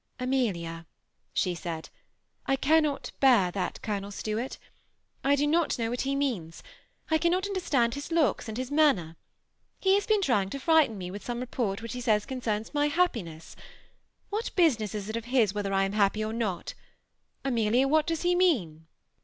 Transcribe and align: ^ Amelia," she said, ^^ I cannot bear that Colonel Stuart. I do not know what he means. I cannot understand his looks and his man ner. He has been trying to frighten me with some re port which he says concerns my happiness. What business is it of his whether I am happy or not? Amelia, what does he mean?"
^ 0.19 0.23
Amelia," 0.25 0.87
she 1.31 1.53
said, 1.53 1.83
^^ 1.83 1.89
I 2.47 2.55
cannot 2.55 3.11
bear 3.19 3.51
that 3.51 3.79
Colonel 3.83 4.09
Stuart. 4.09 4.57
I 5.23 5.35
do 5.35 5.45
not 5.45 5.77
know 5.77 5.91
what 5.91 6.01
he 6.01 6.15
means. 6.15 6.63
I 7.11 7.19
cannot 7.19 7.45
understand 7.45 7.93
his 7.93 8.11
looks 8.11 8.49
and 8.49 8.57
his 8.57 8.71
man 8.71 8.95
ner. 8.95 9.15
He 9.79 9.93
has 9.93 10.07
been 10.07 10.23
trying 10.23 10.49
to 10.49 10.59
frighten 10.59 10.97
me 10.97 11.11
with 11.11 11.23
some 11.23 11.39
re 11.39 11.45
port 11.45 11.83
which 11.83 11.93
he 11.93 12.01
says 12.01 12.25
concerns 12.25 12.73
my 12.73 12.87
happiness. 12.87 13.55
What 14.31 14.49
business 14.55 14.95
is 14.95 15.07
it 15.07 15.15
of 15.17 15.25
his 15.25 15.53
whether 15.53 15.71
I 15.71 15.83
am 15.83 15.93
happy 15.93 16.25
or 16.25 16.33
not? 16.33 16.73
Amelia, 17.45 17.87
what 17.87 18.07
does 18.07 18.23
he 18.23 18.33
mean?" 18.33 18.87